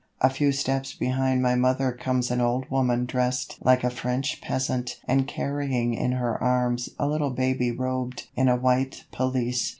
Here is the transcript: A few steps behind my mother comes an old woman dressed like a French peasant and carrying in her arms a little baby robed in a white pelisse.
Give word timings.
A 0.19 0.31
few 0.31 0.51
steps 0.51 0.95
behind 0.95 1.43
my 1.43 1.53
mother 1.53 1.91
comes 1.91 2.31
an 2.31 2.41
old 2.41 2.67
woman 2.71 3.05
dressed 3.05 3.59
like 3.61 3.83
a 3.83 3.91
French 3.91 4.41
peasant 4.41 4.99
and 5.07 5.27
carrying 5.27 5.93
in 5.93 6.13
her 6.13 6.41
arms 6.43 6.89
a 6.97 7.07
little 7.07 7.29
baby 7.29 7.71
robed 7.71 8.25
in 8.35 8.49
a 8.49 8.55
white 8.55 9.03
pelisse. 9.11 9.69